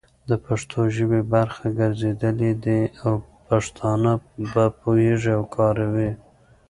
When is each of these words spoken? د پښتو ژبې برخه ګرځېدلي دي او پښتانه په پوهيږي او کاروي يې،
د 0.29 0.31
پښتو 0.45 0.79
ژبې 0.95 1.21
برخه 1.33 1.65
ګرځېدلي 1.79 2.51
دي 2.65 2.81
او 3.05 3.13
پښتانه 3.47 4.11
په 4.53 4.63
پوهيږي 4.79 5.31
او 5.37 5.43
کاروي 5.55 6.07
يې، 6.11 6.13